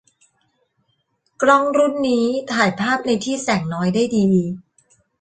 [1.41, 4.25] กล้องรุ่นนี้ถ่ายภาพในที่แสงน้อยได้ดี